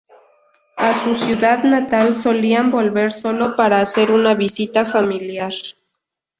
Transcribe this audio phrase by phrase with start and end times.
[0.77, 5.53] A su ciudad natal solían volver solo para hacer una visita familiar.